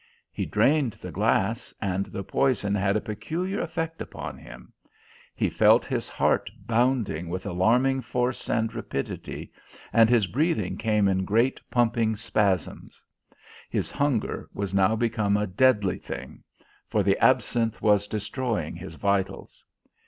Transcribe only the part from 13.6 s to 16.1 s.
His hunger was now become a deadly